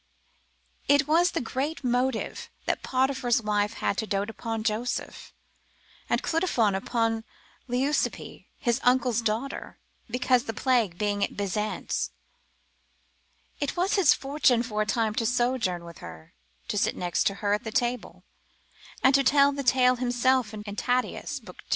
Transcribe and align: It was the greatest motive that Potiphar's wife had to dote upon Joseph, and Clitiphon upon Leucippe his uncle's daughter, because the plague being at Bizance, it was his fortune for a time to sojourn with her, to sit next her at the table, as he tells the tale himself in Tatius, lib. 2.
It 0.87 1.07
was 1.07 1.29
the 1.29 1.41
greatest 1.41 1.83
motive 1.83 2.49
that 2.65 2.81
Potiphar's 2.81 3.39
wife 3.39 3.73
had 3.75 3.99
to 3.99 4.07
dote 4.07 4.31
upon 4.31 4.63
Joseph, 4.63 5.31
and 6.09 6.23
Clitiphon 6.23 6.73
upon 6.73 7.23
Leucippe 7.67 8.47
his 8.57 8.79
uncle's 8.81 9.21
daughter, 9.21 9.77
because 10.09 10.45
the 10.45 10.55
plague 10.55 10.97
being 10.97 11.23
at 11.23 11.37
Bizance, 11.37 12.09
it 13.59 13.77
was 13.77 13.93
his 13.93 14.11
fortune 14.15 14.63
for 14.63 14.81
a 14.81 14.87
time 14.87 15.13
to 15.13 15.25
sojourn 15.27 15.85
with 15.85 15.99
her, 15.99 16.33
to 16.67 16.79
sit 16.79 16.95
next 16.95 17.27
her 17.29 17.53
at 17.53 17.63
the 17.63 17.71
table, 17.71 18.23
as 19.03 19.15
he 19.17 19.23
tells 19.23 19.55
the 19.55 19.61
tale 19.61 19.97
himself 19.97 20.51
in 20.51 20.63
Tatius, 20.75 21.43
lib. 21.43 21.57
2. 21.59 21.63